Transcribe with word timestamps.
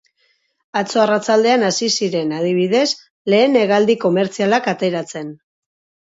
Atzo 0.79 1.01
arratsaldean 1.01 1.65
hasi 1.67 1.89
ziren, 1.99 2.31
adibidez, 2.37 2.85
lehen 3.33 3.59
hegaldi 3.61 3.97
komertzialak 4.05 4.71
ateratzen. 4.73 5.29